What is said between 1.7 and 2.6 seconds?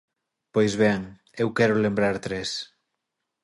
lembrar tres.